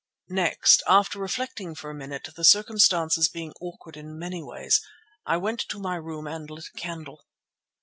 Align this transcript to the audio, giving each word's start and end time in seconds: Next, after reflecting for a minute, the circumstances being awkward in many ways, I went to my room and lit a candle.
Next, 0.31 0.81
after 0.87 1.19
reflecting 1.19 1.75
for 1.75 1.91
a 1.91 1.93
minute, 1.93 2.27
the 2.35 2.43
circumstances 2.43 3.29
being 3.29 3.53
awkward 3.61 3.95
in 3.95 4.17
many 4.17 4.41
ways, 4.41 4.81
I 5.27 5.37
went 5.37 5.59
to 5.69 5.79
my 5.79 5.93
room 5.97 6.25
and 6.25 6.49
lit 6.49 6.69
a 6.73 6.79
candle. 6.79 7.23